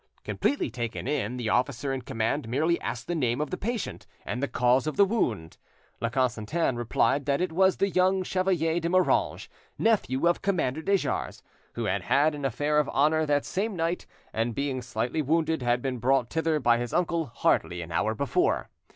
[0.23, 4.41] Completely taken in, the officer in command merely asked the name of the patient and
[4.41, 5.57] the cause of the wound.
[6.01, 10.97] La Constantin replied that it' was the young Chevalier de Moranges, nephew of Commander de
[10.97, 11.43] Jars,
[11.73, 15.83] who had had an affair of honour that same night, and being sightly wounded had
[15.83, 18.69] been brought thither by his uncle hardly an hour before.